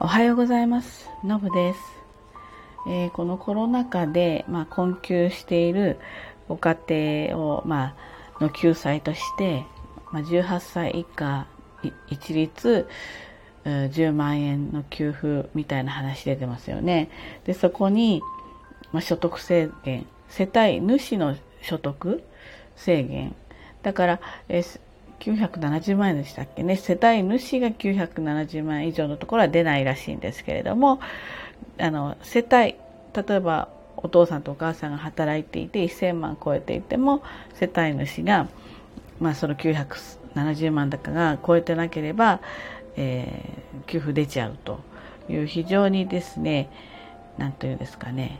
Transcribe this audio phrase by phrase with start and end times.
[0.00, 1.10] おはようございます。
[1.24, 1.80] のぶです。
[2.86, 5.98] えー、このコロナ禍で、まあ、困窮している
[6.48, 6.76] ご家
[7.28, 7.96] 庭を、ま
[8.38, 9.64] あ、の救済として、
[10.12, 11.48] まあ、18歳以下
[12.10, 12.88] 一律
[13.64, 17.10] 10万円の給付みたいな話出てますよね。
[17.44, 18.22] で、そこに、
[18.92, 22.22] まあ、所得制限、世帯主の所得
[22.76, 23.34] 制限。
[23.82, 24.80] だから、えー
[25.20, 26.76] 970万円でしたっけね。
[26.76, 31.00] 世帯主が970万円以上のところは出ないらしいんですけれども
[31.78, 32.76] あの世帯
[33.26, 37.22] 例えばお父さんとお母さんが働いていて1000万超えていても
[37.54, 38.48] 世帯主が、
[39.18, 42.40] まあ、その970万高が超えてなければ、
[42.96, 44.80] えー、給付出ちゃうと
[45.28, 46.70] いう非常にですね
[47.38, 48.38] 何というんですかね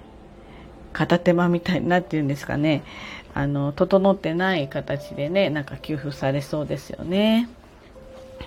[0.93, 2.83] 片手間みたいになっていうんですかね。
[3.39, 7.49] あの整ってない形でねなんか給付されそうですよね。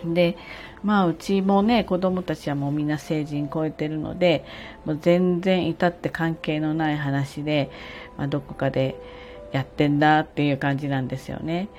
[0.04, 0.36] で
[0.84, 4.44] まあうちもね子供たちはもうみんな成人超えてるので
[4.84, 7.72] もう全然至って関係のない話で、
[8.18, 8.98] まあ、どこかで
[9.54, 11.70] やってんだっていう感じなんですよね。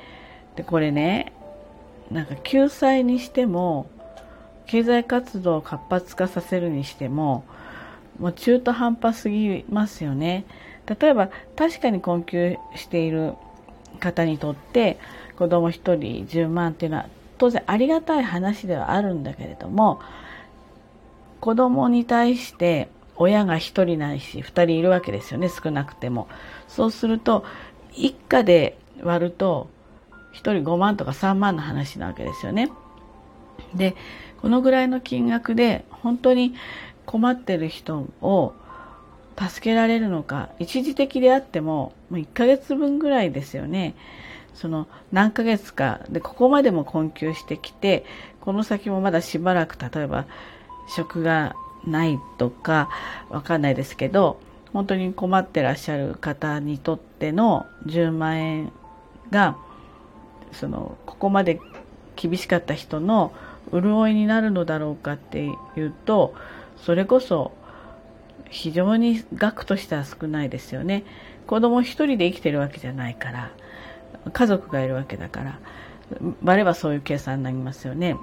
[0.57, 1.35] でこれね
[2.11, 3.91] なんか救済にしても
[4.65, 7.45] 経済活動を活発化させるにしても
[8.19, 10.47] もう中途半端すぎますよね。
[10.87, 13.35] 例えば確かに困窮している
[14.01, 14.99] 方にとって
[15.37, 17.07] 子供1人10万っていうのは
[17.39, 20.01] 当然ありがたい話ではあるんだけれども
[21.41, 26.29] 子供に対して親が1人ないし2人いるわけですよね少なくても。
[26.69, 27.45] そうすると
[27.93, 29.69] 一家で割ると
[30.35, 32.71] 1人5万とか3万の話なわけですよね。
[33.75, 33.95] で
[34.41, 36.55] このぐらいの金額で本当に
[37.07, 38.55] 困ってる人を
[39.39, 43.95] 助けられるのか一時的であってももう1ヶ月分ぐらいですよね。
[44.55, 48.05] その何ヶ月かでここまでも困窮してきて
[48.41, 50.27] この先もまだしばらく例えば
[50.95, 52.91] 職がないとか
[53.31, 54.39] わかんないですけど
[54.73, 58.73] 本当に困ってらっしゃる方にとっての10万円
[59.31, 59.57] が
[60.53, 61.61] そのここまで
[62.17, 63.33] 厳しかった人の
[63.73, 66.35] 潤いになるのだろうかっていうと
[66.77, 67.53] それこそ
[68.53, 71.05] 非常に額としては少ないですよね。
[71.47, 73.51] 子供一人で生きてるわけじゃないから、
[74.33, 75.59] 家族がいるわけだから、
[76.45, 78.17] 割ればそういう計算になりますよね。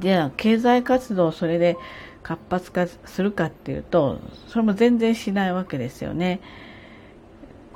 [0.00, 1.76] じゃあ、経済活動をそれで
[2.24, 6.40] 活発化するかっていうと、それも全然しないわけですよね。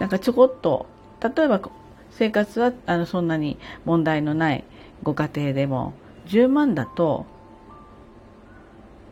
[0.00, 0.86] なんかちょこっと、
[1.22, 1.60] 例えば
[2.10, 4.64] 生活はあのそんなに問題のない
[5.04, 5.92] ご家庭でも、
[6.26, 7.26] 10万だと、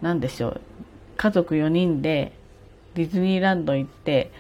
[0.02, 0.60] 何でしょう、
[1.16, 2.32] 家族4人で
[2.94, 4.30] ディズニーランド行って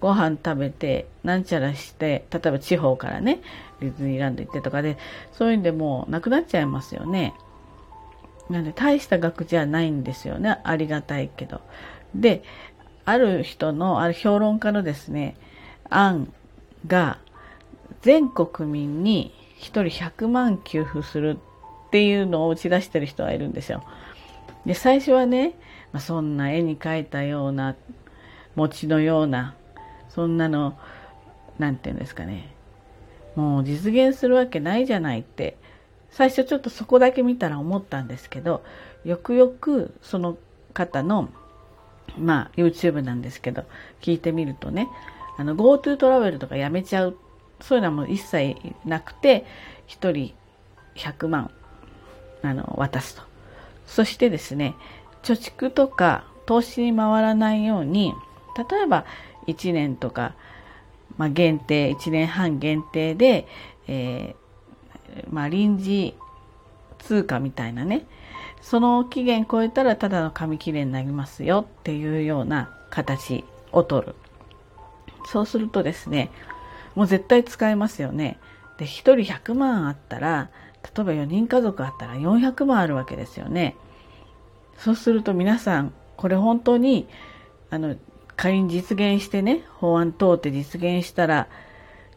[0.00, 3.40] ご飯食べてなんちゃらして例えば地方からね
[3.80, 4.98] ディズニーランド行ってとかで
[5.32, 7.34] そういうんでもうなくなっちゃいますよね。
[8.48, 11.60] なんで大した額じゃないんですよねありがたいけど。
[12.14, 12.42] で
[13.04, 15.36] ある人のある評論家のですね
[15.90, 16.32] 案
[16.86, 17.18] が
[18.02, 21.38] 全国民に1人100万給付する
[21.86, 23.82] っていうのを打ち出してる人がいるんですよ。
[24.64, 25.54] で最初はね
[25.96, 27.74] まあ、そんな絵に描いたような
[28.54, 29.54] 餅のような
[30.10, 30.78] そんなの
[31.58, 32.54] 何て言うんですかね。
[33.34, 35.56] もう実現するわけないじゃないって。
[36.10, 38.62] 最初ちょっとそこだけ見たら思ったんですけど
[39.06, 40.36] よくよくその
[40.74, 41.30] 方の
[42.18, 43.64] まあ YouTube なんですけど
[44.02, 44.88] 聞いてみるとね
[45.38, 47.16] あの GoTo トラベルとかやめちゃう。
[47.62, 49.46] そういうのはもう一切なくて
[49.88, 50.34] 1人
[50.94, 51.50] 100万
[52.42, 53.22] あの渡すと。
[53.86, 54.74] そしてですね
[55.26, 58.14] 貯蓄とか投資に回らないように
[58.70, 59.04] 例えば
[59.48, 60.34] 1年とか、
[61.18, 63.48] まあ、限定1年半限定で、
[63.88, 66.14] えー、まあ、臨時
[67.00, 68.06] 通貨みたいなね。
[68.62, 74.14] その期限超えたらただの紙切れになりますよっていうような形を取る。
[75.26, 76.30] そうするとですね
[76.94, 78.38] もう絶対使えますよね。
[78.78, 80.50] で1人100万あったら
[80.82, 83.76] 例えば4人家族あったら400万あるわけですよね。
[84.78, 87.08] そうすると皆さん、これ本当に、
[87.70, 87.96] あの、
[88.36, 91.48] 仮に実現してね、法案通って実現したら、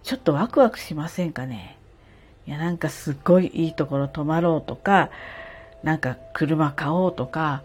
[0.03, 1.77] ちょっとワクワクしませんかね？
[2.45, 5.09] いや、なんかすっごいいいところ泊まろうとか、
[5.83, 7.63] なんか車買おうとか、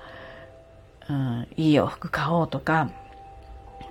[1.09, 2.91] うん、いい洋服買おうとか、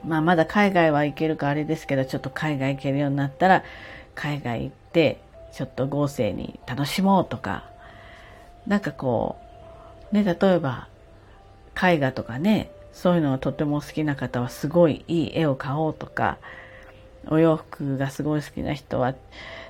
[0.05, 3.63] まあまだ海外は行けるかあれですけど、ちょっと海外行けるようになったら、
[4.15, 5.21] 海外行って、
[5.53, 7.69] ちょっと豪勢に楽しもうとか、
[8.65, 9.37] なんかこ
[10.11, 10.87] う、ね、例えば、
[11.81, 16.37] 絵画とかね、そういうのがとても好きな方はすごいいい絵を買おうとか、
[17.27, 19.13] お洋服がすごい好きな人は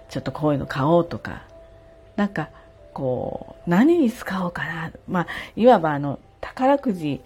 [0.09, 1.43] ちょっとこういうの買おうとか、
[2.15, 2.49] なんか
[2.93, 4.91] こう、何に使おうかな。
[5.07, 7.21] まあ、いわばあの、宝くじ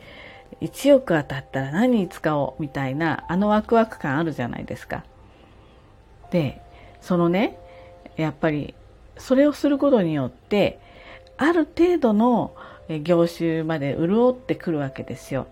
[0.61, 5.03] 1億当たったら何に使おうみたいな、あのワクワク感あるじゃないですか。
[6.31, 6.61] で、
[7.01, 7.57] そのね、
[8.15, 8.73] やっぱり、
[9.17, 10.79] それをすることによって、
[11.37, 12.55] ある程度の
[13.03, 15.47] 業種まで潤ってくるわけですよ。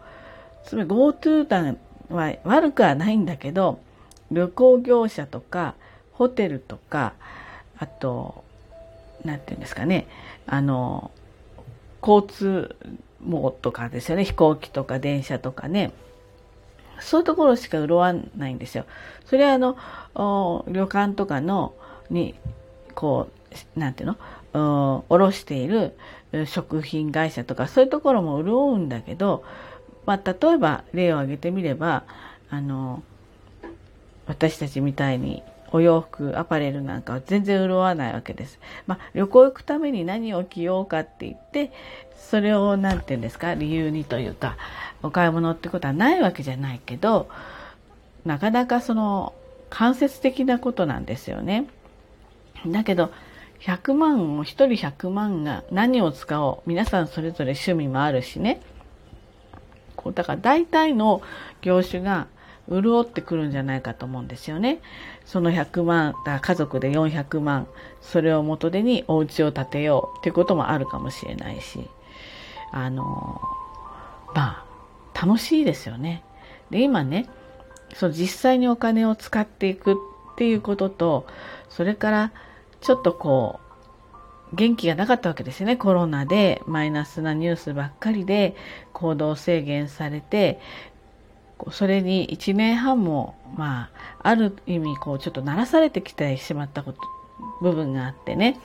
[0.63, 1.77] つまり GoTo 団
[2.09, 3.79] は悪くはないんだけど、
[4.31, 5.75] 旅行業者とか、
[6.13, 7.13] ホテルとか、
[7.77, 8.43] あと、
[9.23, 10.07] なんていうんですかね、
[10.47, 11.11] あの、
[12.01, 12.75] 交通
[13.21, 15.91] 網とかですよね、飛行機とか電車とかね、
[16.99, 18.85] そういうところしか潤わないんですよ。
[19.25, 19.75] それはあの、
[20.67, 21.73] 旅館とかの、
[22.09, 22.35] に、
[22.93, 23.27] こ
[23.75, 24.17] う、なんていうの、
[24.55, 25.97] おろしている
[26.45, 29.43] 食品会社とか、そういうところも潤うんだけど、
[30.05, 32.03] まあ、例えば例を挙げてみれば、
[32.49, 33.03] あの、
[34.27, 38.59] 私たちみたいにお洋服、アパレルなんかは全然潤わないわけです。
[38.87, 41.71] まあ、旅行行くために何を着ようかって言って、
[42.17, 44.57] それを何て言うんですか、理由にというか、
[45.03, 47.27] お買い物ってことはないわけじゃないけど、
[48.25, 49.33] なかなかその
[49.69, 51.67] 間接的なことなんですよね。
[52.65, 53.11] だけど、
[53.59, 56.69] 100万を、1人100万が何を使おう。
[56.69, 58.61] 皆さんそれぞれ趣味もあるしね。
[59.95, 61.21] こうだから大体の
[61.61, 62.27] 業種が
[62.69, 64.79] 潤ってくるんじゃないかと思うんですよね。
[65.25, 67.67] その100万、だ家族で400万、
[68.01, 71.87] それを元手にお家を建てようっていうこともあるかもしれないし、
[72.71, 73.41] あの、
[74.33, 76.23] まあ、楽しいですよね。
[76.69, 77.27] で、今ね、
[77.93, 79.95] その実際にお金を使っていくっ
[80.35, 81.27] ていうことと、
[81.69, 82.31] それから
[82.85, 83.59] ちょっとこ
[84.53, 85.75] う、元気がなかったわけですよね。
[85.75, 88.55] コロナでマイナスなニュースばっかりで
[88.93, 90.59] 行動制限されて、
[91.71, 93.89] それに1年半も、ま
[94.21, 96.99] あ、ある意味、こう、ちょっと鳴らされてきてしまったこと、
[97.59, 98.59] 部分があってね、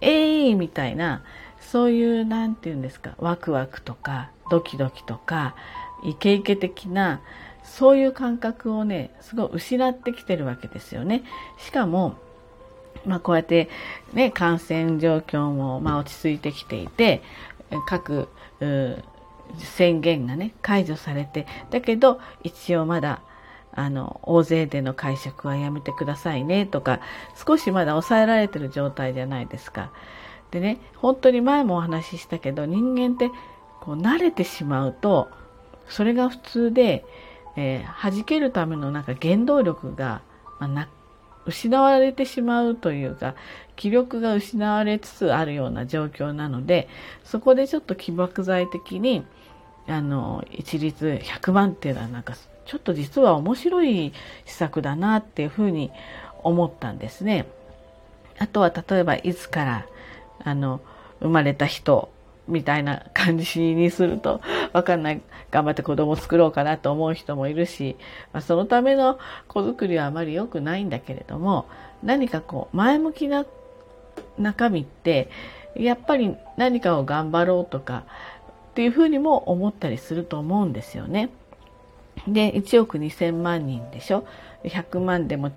[0.00, 1.22] えい、ー、みたいな、
[1.60, 5.54] そういう、なんていうんですか、ワクワクとか、ドキドキとか、
[6.02, 7.20] イケイケ的な、
[7.62, 11.22] そういう感覚をね、すごい失ってきてるわけですよね。
[11.58, 12.16] しかも、
[13.06, 13.68] まあこうやって
[14.12, 17.22] ね、感染状況もまあ落ち着いてきていて、
[17.86, 18.28] 各
[19.58, 23.22] 宣言がね、解除されて、だけど一応まだ、
[23.72, 27.00] あの、大勢での会食はやめてくださいねとか、
[27.46, 29.90] 少しまだ抑えられてる状態じゃないですか。
[30.50, 33.30] でね、本当に前もお話ししたけど、人間って
[33.80, 35.28] こう慣れてしまうと、
[35.88, 37.04] それが普通で、
[37.56, 40.22] えー、弾けるためのなんか原動力が、
[40.58, 40.88] まあ、な
[41.46, 43.34] 失われてしまうというか、
[43.76, 46.88] 気力が失われつつあるような状況なので、
[47.24, 49.24] そこでちょっと起爆剤的に、
[49.86, 52.34] あの、一律100万っていうのはなんか、
[52.66, 54.12] ちょっと実は面白い
[54.44, 55.92] 施策だなっていうふうに
[56.42, 57.46] 思ったんですね。
[58.38, 59.86] あとは例えばいつから、
[60.42, 60.80] あの、
[61.20, 62.10] 生まれた人
[62.48, 64.40] みたいな感じにすると、
[64.72, 65.22] わかんない。
[65.50, 67.96] 頑張って子供作ろうかなと思う人もいるし、
[68.32, 71.66] まあ、そのための子作りはあまり良くないんだけれども、
[72.02, 73.46] 何かこう、前向きな
[74.38, 75.30] 中身って、
[75.74, 78.04] やっぱり何かを頑張ろうとか、
[78.70, 81.30] っていうふうにも思ったりすると思うんですよね。
[82.28, 84.26] で、1億2000万人でしょ
[84.64, 85.52] ?100 万でも、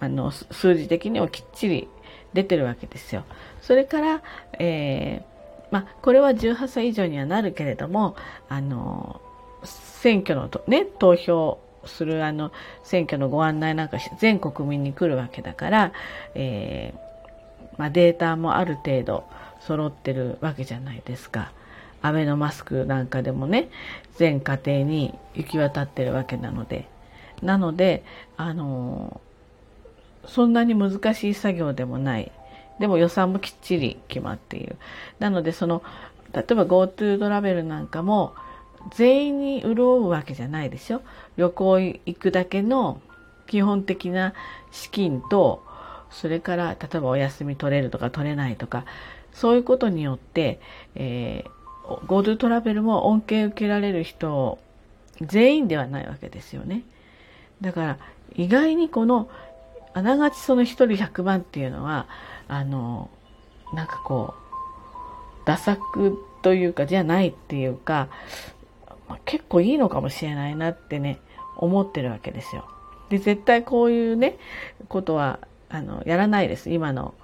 [0.00, 1.88] あの、数字的にはきっちり
[2.34, 3.24] 出てるわけですよ。
[3.62, 4.22] それから、
[4.58, 5.37] えー
[5.70, 8.16] まあ、これは18歳以上にはなるけれども、
[8.48, 9.20] あの、
[9.64, 12.52] 選挙のね、投票するあの、
[12.82, 15.92] 選挙のご案内なんか全国民に来るわけだから、
[16.34, 19.24] えー、まあ、データもある程度
[19.60, 21.52] 揃ってるわけじゃないですか。
[22.00, 23.68] アベノマスクなんかでもね、
[24.16, 26.88] 全家庭に行き渡ってるわけなので。
[27.42, 28.04] なので、
[28.36, 29.20] あの
[30.26, 32.30] そんなに難しい作業でもない。
[32.78, 34.76] でも予算もきっちり決まっている。
[35.18, 35.82] なのでその、
[36.32, 38.34] 例えば GoTo トラベルなんかも
[38.94, 41.02] 全員に潤うわけじゃないでしょ？
[41.36, 43.00] 旅行行くだけの
[43.46, 44.34] 基本的な
[44.70, 45.64] 資金と、
[46.10, 48.84] それから例えばお休み取れるとか取れないとか、
[49.32, 50.60] そういうことによって、
[50.94, 54.58] えー、GoTo トラベルも恩恵受けられる人
[55.20, 56.82] 全員ではないわけですよね。
[57.60, 57.98] だから
[58.34, 59.28] 意外にこの
[59.94, 62.06] あながちその一人100万っていうのは
[62.48, 63.10] あの
[63.72, 68.08] なんかこう打作というかじゃないっていうか、
[69.08, 71.20] ま、結構いいのかもしれないなってね
[71.56, 72.66] 思ってるわけですよ。
[73.10, 74.38] で絶対こういうね
[74.88, 77.14] ことはあのやらないです今の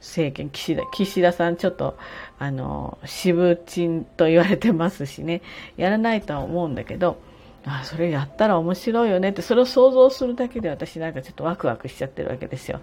[0.00, 1.96] 政権岸田岸田さんちょっと
[2.38, 5.42] あの渋鎮と言われてますしね
[5.76, 7.18] やらないとは思うんだけど
[7.64, 12.80] あそれやったら面白いよねってそれを想像するだけで私なんかちょっとワクワクしちゃってるわけですよ。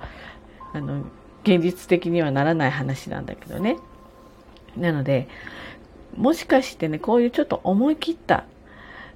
[0.73, 1.03] あの
[1.43, 3.77] 現実的にはならない話なんだけどね。
[4.77, 5.27] なので、
[6.15, 8.45] もしかしてね、こういうちょっと思い切った、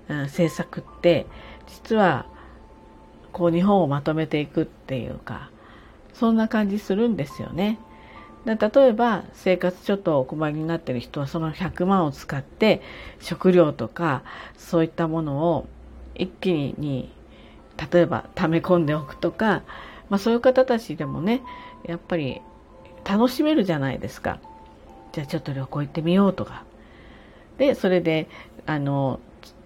[0.10, 1.26] うん、政策って、
[1.68, 2.26] 実は、
[3.32, 5.50] こう日本をまとめていくっていうか、
[6.14, 7.80] そんな感じするんですよね。
[8.46, 12.82] 例えば生活ちょっとお困りになってる人はその100万を使って
[13.22, 14.24] 食料とか
[14.58, 15.68] そういったものを
[16.14, 17.10] 一気に
[17.92, 19.64] 例えば溜め込んでおくとか、
[20.10, 21.42] まあ、そういう方たちでもね
[21.86, 22.42] やっぱり
[23.04, 24.40] 楽しめるじゃないですか。
[25.12, 26.64] じゃあちょっと旅行行ってみようとか。
[27.58, 28.28] でそれで
[28.66, 29.20] あの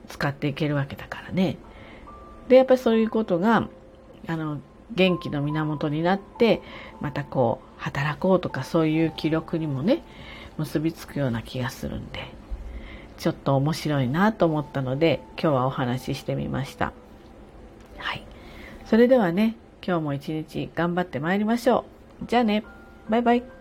[0.10, 1.58] 使っていけるわけだからね。
[2.48, 3.68] でやっぱりそういうことが
[4.28, 4.60] あの
[4.92, 6.62] 元気の源になって
[7.02, 10.04] またこう働こうとかそういう気力にもね
[10.58, 12.32] 結びつくような気がするんで
[13.18, 16.94] ちょっと面白いなと思ったので今日はお話ししてみました。
[17.98, 18.24] はい。
[18.86, 19.56] それではね
[19.86, 21.97] 今日も一日頑張ってまいりましょう。
[22.26, 22.64] じゃあね。
[23.10, 23.57] バイバイ。